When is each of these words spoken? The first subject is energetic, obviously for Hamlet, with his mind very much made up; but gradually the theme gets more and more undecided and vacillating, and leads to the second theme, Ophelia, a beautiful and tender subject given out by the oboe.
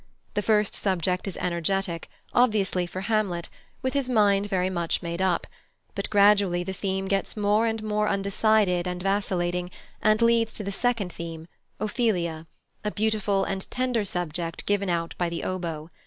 The 0.33 0.41
first 0.41 0.73
subject 0.75 1.27
is 1.27 1.37
energetic, 1.37 2.09
obviously 2.33 2.87
for 2.87 3.01
Hamlet, 3.01 3.49
with 3.83 3.93
his 3.93 4.09
mind 4.09 4.47
very 4.49 4.67
much 4.67 5.03
made 5.03 5.21
up; 5.21 5.45
but 5.93 6.09
gradually 6.09 6.63
the 6.63 6.73
theme 6.73 7.07
gets 7.07 7.37
more 7.37 7.67
and 7.67 7.83
more 7.83 8.07
undecided 8.07 8.87
and 8.87 9.03
vacillating, 9.03 9.69
and 10.01 10.19
leads 10.19 10.55
to 10.55 10.63
the 10.63 10.71
second 10.71 11.13
theme, 11.13 11.47
Ophelia, 11.79 12.47
a 12.83 12.89
beautiful 12.89 13.43
and 13.43 13.69
tender 13.69 14.03
subject 14.03 14.65
given 14.65 14.89
out 14.89 15.13
by 15.19 15.29
the 15.29 15.43
oboe. 15.43 15.91